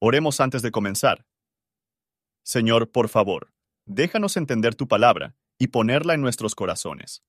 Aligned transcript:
Oremos 0.00 0.40
antes 0.40 0.62
de 0.62 0.70
comenzar. 0.70 1.26
Señor, 2.44 2.92
por 2.92 3.08
favor, 3.08 3.52
déjanos 3.84 4.36
entender 4.36 4.76
tu 4.76 4.86
palabra 4.86 5.34
y 5.58 5.68
ponerla 5.68 6.14
en 6.14 6.20
nuestros 6.20 6.54
corazones. 6.54 7.24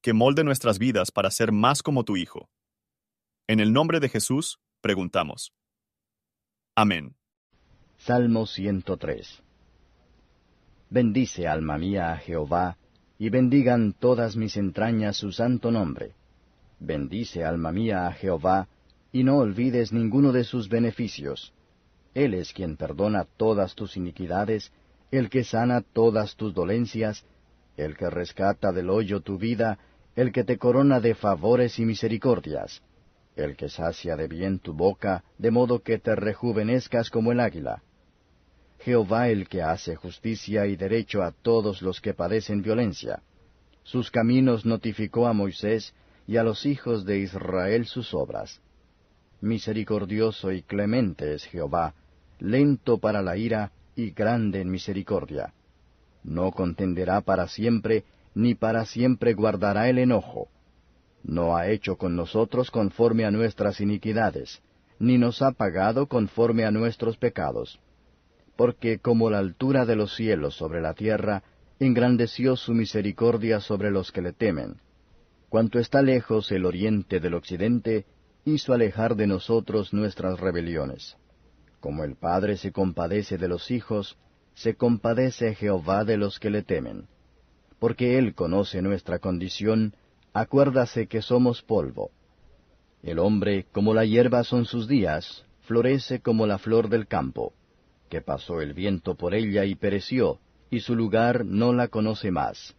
Que 0.00 0.14
molde 0.14 0.42
nuestras 0.42 0.78
vidas 0.78 1.10
para 1.10 1.30
ser 1.30 1.52
más 1.52 1.82
como 1.82 2.04
tu 2.04 2.16
Hijo. 2.16 2.48
En 3.46 3.60
el 3.60 3.74
nombre 3.74 4.00
de 4.00 4.08
Jesús, 4.08 4.58
preguntamos. 4.80 5.52
Amén. 6.74 7.14
Salmo 7.98 8.46
103 8.46 9.42
Bendice, 10.88 11.46
alma 11.46 11.76
mía, 11.76 12.12
a 12.12 12.16
Jehová, 12.16 12.78
y 13.18 13.28
bendigan 13.28 13.92
todas 13.92 14.34
mis 14.34 14.56
entrañas 14.56 15.18
su 15.18 15.30
santo 15.30 15.70
nombre. 15.70 16.14
Bendice, 16.80 17.44
alma 17.44 17.70
mía, 17.70 18.06
a 18.06 18.12
Jehová, 18.12 18.68
y 19.12 19.24
no 19.24 19.36
olvides 19.36 19.92
ninguno 19.92 20.32
de 20.32 20.44
sus 20.44 20.70
beneficios. 20.70 21.52
Él 22.14 22.34
es 22.34 22.52
quien 22.52 22.76
perdona 22.76 23.26
todas 23.36 23.74
tus 23.74 23.96
iniquidades, 23.96 24.70
el 25.10 25.30
que 25.30 25.44
sana 25.44 25.80
todas 25.80 26.36
tus 26.36 26.54
dolencias, 26.54 27.24
el 27.76 27.96
que 27.96 28.10
rescata 28.10 28.72
del 28.72 28.90
hoyo 28.90 29.20
tu 29.20 29.38
vida, 29.38 29.78
el 30.14 30.32
que 30.32 30.44
te 30.44 30.58
corona 30.58 31.00
de 31.00 31.14
favores 31.14 31.78
y 31.78 31.86
misericordias, 31.86 32.82
el 33.34 33.56
que 33.56 33.68
sacia 33.68 34.14
de 34.16 34.28
bien 34.28 34.58
tu 34.58 34.74
boca, 34.74 35.24
de 35.38 35.50
modo 35.50 35.82
que 35.82 35.98
te 35.98 36.14
rejuvenezcas 36.14 37.08
como 37.08 37.32
el 37.32 37.40
águila. 37.40 37.82
Jehová 38.80 39.28
el 39.28 39.48
que 39.48 39.62
hace 39.62 39.94
justicia 39.96 40.66
y 40.66 40.76
derecho 40.76 41.22
a 41.22 41.32
todos 41.32 41.82
los 41.82 42.00
que 42.00 42.14
padecen 42.14 42.62
violencia. 42.62 43.22
Sus 43.84 44.10
caminos 44.10 44.66
notificó 44.66 45.26
a 45.26 45.32
Moisés 45.32 45.94
y 46.26 46.36
a 46.36 46.42
los 46.42 46.66
hijos 46.66 47.04
de 47.04 47.18
Israel 47.18 47.86
sus 47.86 48.12
obras. 48.12 48.60
Misericordioso 49.40 50.52
y 50.52 50.62
clemente 50.62 51.34
es 51.34 51.44
Jehová, 51.44 51.94
lento 52.42 52.98
para 52.98 53.22
la 53.22 53.36
ira 53.36 53.70
y 53.94 54.10
grande 54.10 54.60
en 54.60 54.70
misericordia. 54.70 55.54
No 56.24 56.50
contenderá 56.50 57.20
para 57.20 57.46
siempre, 57.46 58.04
ni 58.34 58.56
para 58.56 58.84
siempre 58.84 59.32
guardará 59.32 59.88
el 59.88 59.98
enojo. 59.98 60.48
No 61.22 61.56
ha 61.56 61.68
hecho 61.68 61.96
con 61.96 62.16
nosotros 62.16 62.72
conforme 62.72 63.24
a 63.24 63.30
nuestras 63.30 63.80
iniquidades, 63.80 64.60
ni 64.98 65.18
nos 65.18 65.40
ha 65.40 65.52
pagado 65.52 66.08
conforme 66.08 66.64
a 66.64 66.72
nuestros 66.72 67.16
pecados. 67.16 67.78
Porque 68.56 68.98
como 68.98 69.30
la 69.30 69.38
altura 69.38 69.86
de 69.86 69.94
los 69.94 70.16
cielos 70.16 70.56
sobre 70.56 70.80
la 70.80 70.94
tierra, 70.94 71.44
engrandeció 71.78 72.56
su 72.56 72.74
misericordia 72.74 73.60
sobre 73.60 73.92
los 73.92 74.10
que 74.10 74.20
le 74.20 74.32
temen. 74.32 74.80
Cuanto 75.48 75.78
está 75.78 76.02
lejos 76.02 76.50
el 76.50 76.64
oriente 76.64 77.20
del 77.20 77.34
occidente, 77.34 78.04
hizo 78.44 78.72
alejar 78.72 79.14
de 79.14 79.28
nosotros 79.28 79.92
nuestras 79.92 80.40
rebeliones. 80.40 81.16
Como 81.82 82.04
el 82.04 82.14
Padre 82.14 82.58
se 82.58 82.70
compadece 82.70 83.38
de 83.38 83.48
los 83.48 83.72
hijos, 83.72 84.16
se 84.54 84.76
compadece 84.76 85.56
Jehová 85.56 86.04
de 86.04 86.16
los 86.16 86.38
que 86.38 86.48
le 86.48 86.62
temen. 86.62 87.08
Porque 87.80 88.18
Él 88.18 88.36
conoce 88.36 88.80
nuestra 88.82 89.18
condición, 89.18 89.92
acuérdase 90.32 91.08
que 91.08 91.22
somos 91.22 91.60
polvo. 91.60 92.12
El 93.02 93.18
hombre, 93.18 93.66
como 93.72 93.94
la 93.94 94.04
hierba 94.04 94.44
son 94.44 94.64
sus 94.64 94.86
días, 94.86 95.44
florece 95.62 96.20
como 96.20 96.46
la 96.46 96.58
flor 96.58 96.88
del 96.88 97.08
campo, 97.08 97.52
que 98.08 98.20
pasó 98.20 98.60
el 98.60 98.74
viento 98.74 99.16
por 99.16 99.34
ella 99.34 99.64
y 99.64 99.74
pereció, 99.74 100.38
y 100.70 100.80
su 100.80 100.94
lugar 100.94 101.44
no 101.44 101.72
la 101.72 101.88
conoce 101.88 102.30
más. 102.30 102.76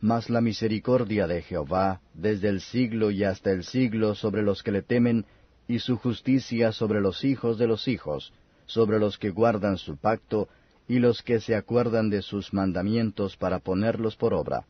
Mas 0.00 0.30
la 0.30 0.40
misericordia 0.40 1.26
de 1.26 1.42
Jehová 1.42 2.02
desde 2.14 2.50
el 2.50 2.60
siglo 2.60 3.10
y 3.10 3.24
hasta 3.24 3.50
el 3.50 3.64
siglo 3.64 4.14
sobre 4.14 4.42
los 4.42 4.62
que 4.62 4.70
le 4.70 4.82
temen, 4.82 5.26
y 5.68 5.80
su 5.80 5.98
justicia 5.98 6.72
sobre 6.72 7.00
los 7.00 7.24
hijos 7.24 7.58
de 7.58 7.66
los 7.66 7.86
hijos, 7.86 8.32
sobre 8.66 8.98
los 8.98 9.18
que 9.18 9.30
guardan 9.30 9.76
su 9.76 9.98
pacto, 9.98 10.48
y 10.88 10.98
los 10.98 11.22
que 11.22 11.40
se 11.40 11.54
acuerdan 11.54 12.08
de 12.08 12.22
sus 12.22 12.54
mandamientos 12.54 13.36
para 13.36 13.58
ponerlos 13.58 14.16
por 14.16 14.32
obra. 14.32 14.64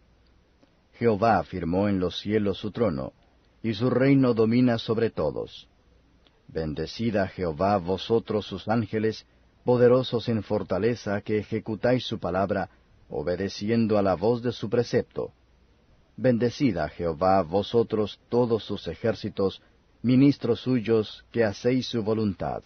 Jehová 0.94 1.38
afirmó 1.38 1.88
en 1.88 2.00
los 2.00 2.18
cielos 2.18 2.58
su 2.58 2.72
trono, 2.72 3.12
y 3.62 3.74
su 3.74 3.88
reino 3.88 4.34
domina 4.34 4.78
sobre 4.78 5.10
todos. 5.10 5.68
Bendecida 6.48 7.28
Jehová 7.28 7.76
vosotros 7.76 8.46
sus 8.46 8.66
ángeles, 8.68 9.24
poderosos 9.64 10.28
en 10.28 10.42
fortaleza 10.42 11.20
que 11.20 11.38
ejecutáis 11.38 12.04
su 12.04 12.18
palabra, 12.18 12.70
obedeciendo 13.08 13.98
a 13.98 14.02
la 14.02 14.14
voz 14.14 14.42
de 14.42 14.50
su 14.50 14.68
precepto. 14.68 15.32
Bendecida 16.16 16.88
Jehová 16.88 17.42
vosotros 17.42 18.18
todos 18.28 18.64
sus 18.64 18.88
ejércitos, 18.88 19.62
ministros 20.02 20.60
suyos 20.60 21.24
que 21.32 21.44
hacéis 21.44 21.86
su 21.86 22.02
voluntad. 22.02 22.62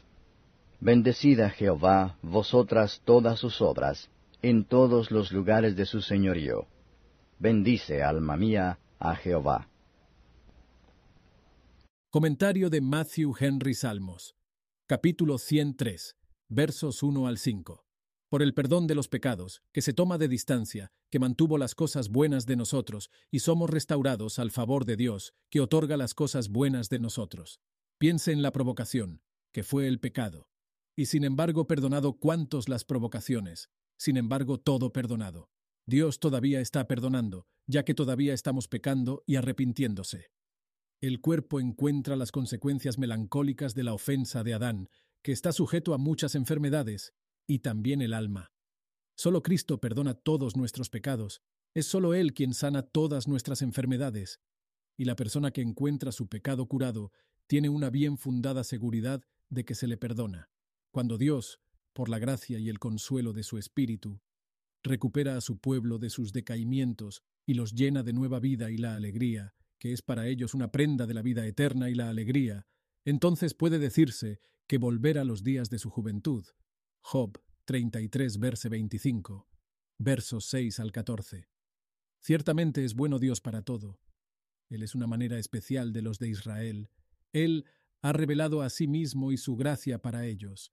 Bendecida 0.81 1.50
Jehová, 1.50 2.19
vosotras 2.22 3.00
todas 3.04 3.38
sus 3.38 3.60
obras, 3.60 4.10
en 4.43 4.65
todos 4.65 5.10
los 5.10 5.32
lugares 5.32 5.76
de 5.76 5.87
su 5.87 6.03
señorío. 6.03 6.66
Bendice, 7.38 8.03
alma 8.03 8.37
mía, 8.37 8.78
a 8.98 9.15
Jehová. 9.16 9.69
Comentario 12.10 12.69
de 12.69 12.81
Matthew 12.81 13.34
Henry 13.38 13.75
Salmos, 13.75 14.34
capítulo 14.87 15.38
103, 15.38 16.16
versos 16.49 17.03
1 17.03 17.26
al 17.26 17.38
5. 17.38 17.84
Por 18.32 18.43
el 18.43 18.54
perdón 18.54 18.87
de 18.87 18.94
los 18.94 19.09
pecados, 19.09 19.60
que 19.72 19.82
se 19.82 19.93
toma 19.93 20.16
de 20.16 20.26
distancia, 20.26 20.91
que 21.10 21.19
mantuvo 21.19 21.59
las 21.59 21.75
cosas 21.75 22.09
buenas 22.09 22.47
de 22.47 22.56
nosotros, 22.56 23.10
y 23.31 23.41
somos 23.41 23.69
restaurados 23.69 24.38
al 24.38 24.50
favor 24.50 24.87
de 24.87 24.97
Dios, 24.97 25.34
que 25.50 25.60
otorga 25.60 25.98
las 25.98 26.15
cosas 26.15 26.48
buenas 26.48 26.88
de 26.88 26.98
nosotros. 26.98 27.60
Piense 27.98 28.32
en 28.32 28.41
la 28.41 28.50
provocación, 28.50 29.20
que 29.53 29.62
fue 29.62 29.87
el 29.87 30.00
pecado 30.00 30.48
y 30.97 31.06
sin 31.06 31.25
embargo 31.25 31.66
perdonado 31.66 32.15
cuantos 32.15 32.70
las 32.70 32.84
provocaciones, 32.84 33.69
sin 33.98 34.16
embargo 34.16 34.59
todo 34.59 34.94
perdonado. 34.94 35.50
Dios 35.84 36.19
todavía 36.19 36.62
está 36.62 36.88
perdonando, 36.88 37.47
ya 37.66 37.84
que 37.84 37.93
todavía 37.93 38.32
estamos 38.32 38.66
pecando 38.66 39.25
y 39.26 39.37
arrepintiéndose. 39.37 40.31
El 41.03 41.20
cuerpo 41.20 41.60
encuentra 41.60 42.16
las 42.16 42.32
consecuencias 42.32 42.97
melancólicas 42.97 43.75
de 43.75 43.84
la 43.84 43.93
ofensa 43.93 44.43
de 44.43 44.54
Adán, 44.54 44.88
que 45.22 45.32
está 45.32 45.53
sujeto 45.53 45.93
a 45.93 45.99
muchas 45.99 46.34
enfermedades, 46.34 47.12
y 47.47 47.60
también 47.60 48.03
el 48.03 48.14
alma. 48.14 48.53
Solo 49.16 49.42
Cristo 49.42 49.80
perdona 49.80 50.14
todos 50.14 50.56
nuestros 50.56 50.91
pecados, 50.91 51.42
es 51.75 51.86
solo 51.86 52.14
Él 52.14 52.34
quien 52.34 52.54
sana 52.54 52.82
todas 52.82 53.28
nuestras 53.28 53.62
enfermedades, 53.62 54.41
y 54.97 55.04
la 55.04 55.16
persona 55.16 55.50
que 55.50 55.62
encuentra 55.62 56.12
su 56.12 56.28
pecado 56.28 56.66
curado 56.66 57.12
tiene 57.47 57.69
una 57.69 57.91
bien 57.91 58.19
fundada 58.19 58.64
seguridad 58.64 59.22
de 59.48 59.64
que 59.64 59.75
se 59.75 59.86
le 59.86 59.97
perdona. 59.97 60.50
Cuando 60.91 61.19
Dios, 61.19 61.60
por 61.92 62.08
la 62.08 62.19
gracia 62.19 62.58
y 62.58 62.69
el 62.69 62.78
consuelo 62.78 63.32
de 63.32 63.42
su 63.42 63.58
Espíritu, 63.58 64.20
recupera 64.82 65.36
a 65.36 65.41
su 65.41 65.58
pueblo 65.58 65.98
de 65.98 66.10
sus 66.10 66.32
decaimientos 66.32 67.22
y 67.47 67.54
los 67.54 67.72
llena 67.75 68.02
de 68.02 68.12
nueva 68.12 68.41
vida 68.41 68.70
y 68.70 68.76
la 68.76 68.94
alegría, 68.94 69.54
que 69.78 69.92
es 69.92 70.02
para 70.02 70.28
ellos 70.28 70.54
una 70.54 70.70
prenda 70.70 71.06
de 71.06 71.14
la 71.14 71.22
vida 71.22 71.47
eterna 71.47 71.91
y 71.91 71.94
la 71.94 72.08
alegría, 72.08 72.66
entonces 73.04 73.54
puede 73.54 73.78
decirse 73.78 74.41
que 74.66 74.78
volver 74.78 75.19
a 75.19 75.25
los 75.25 75.42
días 75.42 75.70
de 75.70 75.78
su 75.78 75.91
juventud. 75.91 76.47
Job 77.02 77.38
33, 77.66 78.38
verse 78.38 78.68
25, 78.68 79.48
versos 79.98 80.46
6 80.46 80.80
al 80.80 80.92
14. 80.92 81.48
Ciertamente 82.20 82.84
es 82.84 82.94
bueno 82.94 83.18
Dios 83.18 83.40
para 83.40 83.62
todo. 83.62 84.00
Él 84.70 84.82
es 84.82 84.94
una 84.94 85.06
manera 85.06 85.38
especial 85.38 85.92
de 85.92 86.02
los 86.02 86.18
de 86.18 86.28
Israel. 86.28 86.90
Él 87.32 87.66
ha 88.00 88.12
revelado 88.12 88.62
a 88.62 88.70
sí 88.70 88.86
mismo 88.86 89.32
y 89.32 89.36
su 89.36 89.56
gracia 89.56 90.00
para 90.00 90.26
ellos 90.26 90.72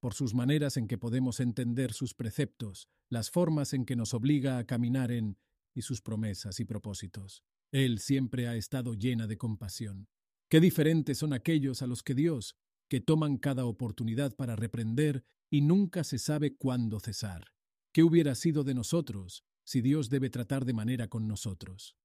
por 0.00 0.14
sus 0.14 0.34
maneras 0.34 0.76
en 0.76 0.88
que 0.88 0.98
podemos 0.98 1.40
entender 1.40 1.92
sus 1.92 2.14
preceptos, 2.14 2.88
las 3.08 3.30
formas 3.30 3.74
en 3.74 3.84
que 3.84 3.96
nos 3.96 4.14
obliga 4.14 4.58
a 4.58 4.66
caminar 4.66 5.12
en 5.12 5.36
y 5.74 5.82
sus 5.82 6.00
promesas 6.00 6.58
y 6.58 6.64
propósitos. 6.64 7.44
Él 7.70 8.00
siempre 8.00 8.48
ha 8.48 8.56
estado 8.56 8.94
llena 8.94 9.26
de 9.26 9.38
compasión. 9.38 10.08
Qué 10.48 10.58
diferentes 10.58 11.18
son 11.18 11.32
aquellos 11.32 11.82
a 11.82 11.86
los 11.86 12.02
que 12.02 12.14
Dios, 12.14 12.56
que 12.88 13.00
toman 13.00 13.36
cada 13.36 13.66
oportunidad 13.66 14.34
para 14.34 14.56
reprender 14.56 15.24
y 15.50 15.62
nunca 15.62 16.04
se 16.04 16.18
sabe 16.18 16.56
cuándo 16.56 17.00
cesar. 17.00 17.48
¿Qué 17.92 18.02
hubiera 18.02 18.34
sido 18.34 18.64
de 18.64 18.74
nosotros 18.74 19.44
si 19.64 19.80
Dios 19.80 20.08
debe 20.08 20.30
tratar 20.30 20.64
de 20.64 20.72
manera 20.72 21.08
con 21.08 21.26
nosotros? 21.26 21.96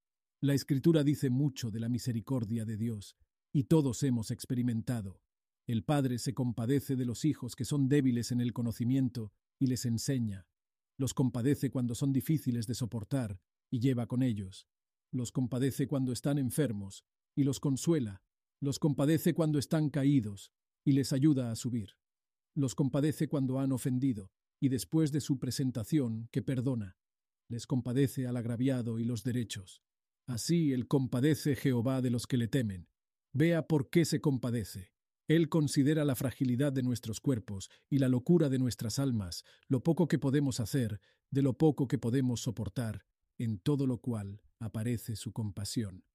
La 0.41 0.53
Escritura 0.53 1.03
dice 1.03 1.29
mucho 1.29 1.71
de 1.71 1.79
la 1.79 1.89
misericordia 1.89 2.65
de 2.65 2.77
Dios, 2.77 3.15
y 3.53 3.65
todos 3.65 4.03
hemos 4.03 4.31
experimentado, 4.31 5.21
el 5.67 5.83
Padre 5.83 6.19
se 6.19 6.35
compadece 6.35 6.95
de 6.95 7.05
los 7.05 7.25
hijos 7.25 7.55
que 7.55 7.65
son 7.65 7.89
débiles 7.89 8.31
en 8.31 8.39
el 8.39 8.53
conocimiento 8.53 9.33
y 9.57 9.65
les 9.65 9.85
enseña. 9.85 10.45
Los 10.95 11.15
compadece 11.15 11.71
cuando 11.71 11.95
son 11.95 12.13
difíciles 12.13 12.67
de 12.67 12.75
soportar 12.75 13.39
y 13.71 13.79
lleva 13.79 14.05
con 14.05 14.21
ellos. 14.21 14.67
Los 15.11 15.31
compadece 15.31 15.87
cuando 15.87 16.11
están 16.11 16.37
enfermos 16.37 17.03
y 17.35 17.43
los 17.43 17.59
consuela. 17.59 18.21
Los 18.61 18.77
compadece 18.77 19.33
cuando 19.33 19.57
están 19.57 19.89
caídos 19.89 20.51
y 20.83 20.91
les 20.91 21.13
ayuda 21.13 21.51
a 21.51 21.55
subir. 21.55 21.97
Los 22.55 22.73
compadece 22.73 23.27
cuando 23.27 23.59
han 23.59 23.71
ofendido 23.71 24.31
y 24.59 24.69
después 24.69 25.11
de 25.11 25.21
su 25.21 25.37
presentación 25.39 26.29
que 26.31 26.41
perdona. 26.41 26.97
Les 27.49 27.67
compadece 27.67 28.25
al 28.25 28.37
agraviado 28.37 28.97
y 28.97 29.03
los 29.03 29.23
derechos. 29.23 29.83
Así 30.25 30.71
el 30.71 30.87
compadece 30.87 31.55
Jehová 31.55 32.01
de 32.01 32.09
los 32.09 32.25
que 32.25 32.37
le 32.37 32.47
temen. 32.47 32.87
Vea 33.33 33.67
por 33.67 33.89
qué 33.89 34.05
se 34.05 34.21
compadece 34.21 34.93
Él 35.27 35.49
considera 35.49 36.05
la 36.05 36.15
fragilidad 36.15 36.71
de 36.71 36.81
nuestros 36.81 37.19
cuerpos 37.19 37.69
y 37.89 37.99
la 37.99 38.07
locura 38.07 38.49
de 38.49 38.57
nuestras 38.57 38.97
almas, 38.97 39.43
lo 39.67 39.83
poco 39.83 40.07
que 40.07 40.17
podemos 40.17 40.59
hacer, 40.59 41.01
de 41.31 41.41
lo 41.41 41.57
poco 41.57 41.87
que 41.87 41.97
podemos 41.97 42.41
soportar, 42.41 43.05
en 43.37 43.59
todo 43.59 43.85
lo 43.85 43.99
cual 43.99 44.41
aparece 44.59 45.15
su 45.15 45.33
compasión. 45.33 46.05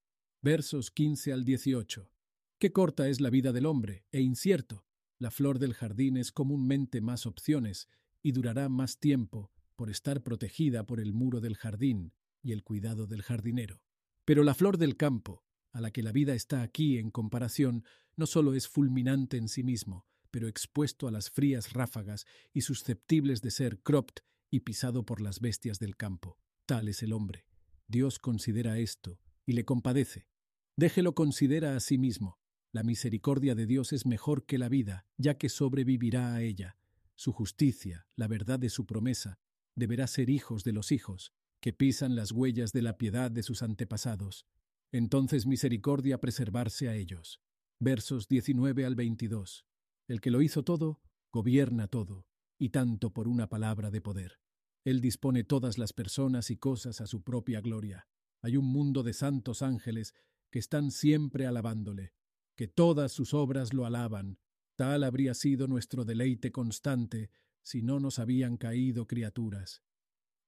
Versos 0.43 0.91
15 0.91 1.33
al 1.35 1.45
18. 1.45 2.11
Qué 2.59 2.73
corta 2.73 3.09
es 3.09 3.21
la 3.21 3.31
vida 3.31 3.53
del 3.53 3.67
hombre, 3.67 4.07
e 4.11 4.21
incierto. 4.21 4.87
La 5.21 5.31
flor 5.31 5.59
del 5.59 5.75
jardín 5.75 6.17
es 6.17 6.33
comúnmente 6.33 7.03
más 7.03 7.27
opciones 7.27 7.89
y 8.23 8.33
durará 8.33 8.71
más 8.71 8.99
tiempo 8.99 9.53
por 9.77 9.91
estar 9.91 10.23
protegida 10.23 10.87
por 10.87 10.99
el 10.99 11.13
muro 11.13 11.43
del 11.43 11.57
jardín 11.57 12.15
y 12.43 12.53
el 12.53 12.65
cuidado 12.65 13.07
del 13.07 13.21
jardinero. 13.21 13.83
Pero 14.25 14.45
la 14.45 14.55
flor 14.55 14.79
del 14.79 14.97
campo, 14.97 15.45
a 15.73 15.83
la 15.83 15.91
que 15.91 16.03
la 16.03 16.13
vida 16.13 16.33
está 16.35 16.63
aquí 16.63 16.97
en 16.97 17.11
comparación, 17.11 17.85
no 18.17 18.27
solo 18.27 18.55
es 18.55 18.67
fulminante 18.67 19.37
en 19.37 19.49
sí 19.49 19.63
mismo, 19.63 20.07
pero 20.31 20.49
expuesto 20.49 21.07
a 21.07 21.11
las 21.11 21.29
frías 21.29 21.75
ráfagas 21.75 22.25
y 22.55 22.63
susceptibles 22.63 23.43
de 23.43 23.51
ser 23.51 23.83
cropt 23.83 24.21
y 24.51 24.61
pisado 24.61 25.05
por 25.05 25.21
las 25.21 25.41
bestias 25.41 25.79
del 25.79 25.97
campo. 25.97 26.39
Tal 26.65 26.89
es 26.89 27.03
el 27.03 27.13
hombre. 27.13 27.45
Dios 27.89 28.19
considera 28.19 28.79
esto 28.79 29.21
y 29.45 29.53
le 29.53 29.67
compadece. 29.67 30.29
Déjelo 30.77 31.15
considera 31.15 31.77
a 31.77 31.81
sí 31.81 31.99
mismo. 31.99 32.40
La 32.73 32.85
misericordia 32.85 33.57
de 33.57 33.67
Dios 33.67 33.93
es 33.93 34.07
mejor 34.07 34.47
que 34.47 34.57
la 34.57 34.69
vida, 34.69 35.05
ya 35.17 35.37
que 35.37 35.49
sobrevivirá 35.49 36.35
a 36.35 36.43
ella. 36.43 36.77
Su 37.17 37.33
justicia, 37.33 38.07
la 38.15 38.29
verdad 38.29 38.61
de 38.61 38.71
su 38.71 38.87
promesa, 38.87 39.41
deberá 39.75 40.07
ser 40.07 40.31
hijos 40.31 40.63
de 40.63 40.73
los 40.73 40.93
hijos, 40.93 41.33
que 41.61 41.73
pisan 41.73 42.15
las 42.15 42.31
huellas 42.31 42.73
de 42.73 42.83
la 42.83 42.97
piedad 42.97 43.31
de 43.31 43.43
sus 43.43 43.63
antepasados. 43.63 44.47
Entonces 44.93 45.47
misericordia 45.47 46.19
preservarse 46.19 46.89
a 46.89 46.95
ellos. 46.95 47.41
Versos 47.81 48.29
19 48.29 48.85
al 48.85 48.95
22. 48.95 49.67
El 50.07 50.21
que 50.21 50.31
lo 50.31 50.41
hizo 50.41 50.63
todo, 50.63 51.01
gobierna 51.33 51.89
todo, 51.89 52.27
y 52.59 52.71
tanto 52.71 53.13
por 53.13 53.27
una 53.27 53.49
palabra 53.49 53.91
de 53.91 54.01
poder. 54.01 54.39
Él 54.85 55.01
dispone 55.01 55.45
todas 55.45 55.77
las 55.77 55.93
personas 55.93 56.51
y 56.51 56.57
cosas 56.57 57.01
a 57.01 57.07
su 57.07 57.23
propia 57.23 57.61
gloria. 57.61 58.07
Hay 58.43 58.57
un 58.57 58.67
mundo 58.67 59.03
de 59.03 59.13
santos 59.13 59.61
ángeles 59.63 60.15
que 60.51 60.59
están 60.59 60.91
siempre 60.91 61.47
alabándole, 61.47 62.13
que 62.61 62.69
todas 62.69 63.11
sus 63.11 63.33
obras 63.33 63.73
lo 63.73 63.87
alaban. 63.87 64.39
Tal 64.77 65.05
habría 65.05 65.33
sido 65.33 65.67
nuestro 65.67 66.05
deleite 66.05 66.53
constante 66.53 67.31
si 67.63 67.81
no 67.81 68.01
nos 68.01 68.19
habían 68.19 68.59
caído 68.59 69.07
criaturas. 69.07 69.83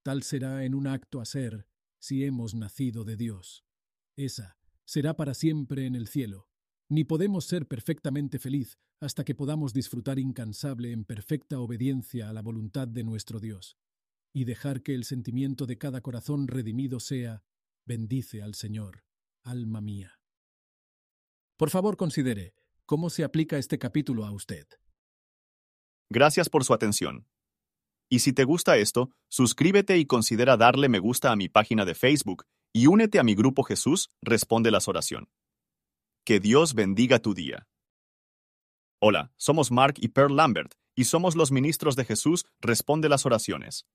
Tal 0.03 0.21
será 0.21 0.63
en 0.63 0.75
un 0.75 0.85
acto 0.85 1.21
a 1.21 1.25
ser 1.25 1.65
si 1.97 2.23
hemos 2.23 2.53
nacido 2.53 3.03
de 3.03 3.17
Dios. 3.17 3.65
Esa 4.15 4.59
será 4.85 5.15
para 5.15 5.33
siempre 5.33 5.87
en 5.87 5.95
el 5.95 6.07
cielo. 6.07 6.49
Ni 6.87 7.03
podemos 7.03 7.45
ser 7.45 7.67
perfectamente 7.67 8.37
feliz 8.37 8.77
hasta 8.99 9.23
que 9.23 9.33
podamos 9.33 9.73
disfrutar 9.73 10.19
incansable 10.19 10.91
en 10.91 11.05
perfecta 11.05 11.59
obediencia 11.59 12.29
a 12.29 12.33
la 12.33 12.43
voluntad 12.43 12.87
de 12.87 13.03
nuestro 13.03 13.39
Dios, 13.39 13.79
y 14.31 14.45
dejar 14.45 14.83
que 14.83 14.93
el 14.93 15.05
sentimiento 15.05 15.65
de 15.65 15.79
cada 15.79 16.01
corazón 16.01 16.47
redimido 16.47 16.99
sea, 16.99 17.43
bendice 17.87 18.43
al 18.43 18.53
Señor, 18.53 19.03
alma 19.41 19.81
mía. 19.81 20.19
Por 21.57 21.69
favor, 21.69 21.97
considere 21.97 22.53
cómo 22.85 23.09
se 23.09 23.23
aplica 23.23 23.57
este 23.57 23.77
capítulo 23.77 24.25
a 24.25 24.31
usted. 24.31 24.67
Gracias 26.09 26.49
por 26.49 26.63
su 26.63 26.73
atención. 26.73 27.27
Y 28.09 28.19
si 28.19 28.33
te 28.33 28.43
gusta 28.43 28.77
esto, 28.77 29.11
suscríbete 29.29 29.97
y 29.97 30.05
considera 30.05 30.57
darle 30.57 30.89
me 30.89 30.99
gusta 30.99 31.31
a 31.31 31.35
mi 31.35 31.49
página 31.49 31.85
de 31.85 31.95
Facebook 31.95 32.45
y 32.71 32.87
únete 32.87 33.19
a 33.19 33.23
mi 33.23 33.35
grupo 33.35 33.63
Jesús 33.63 34.09
Responde 34.21 34.71
las 34.71 34.87
Oración. 34.87 35.29
Que 36.25 36.39
Dios 36.39 36.73
bendiga 36.73 37.19
tu 37.19 37.33
día. 37.33 37.67
Hola, 38.99 39.31
somos 39.37 39.71
Mark 39.71 39.95
y 39.97 40.09
Pearl 40.09 40.35
Lambert 40.35 40.73
y 40.95 41.05
somos 41.05 41.35
los 41.35 41.51
ministros 41.51 41.95
de 41.95 42.05
Jesús 42.05 42.45
Responde 42.61 43.09
las 43.09 43.25
Oraciones. 43.25 43.85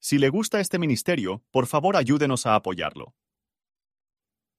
Si 0.00 0.18
le 0.18 0.30
gusta 0.30 0.60
este 0.60 0.78
ministerio, 0.78 1.44
por 1.50 1.66
favor 1.66 1.96
ayúdenos 1.96 2.46
a 2.46 2.54
apoyarlo. 2.54 3.14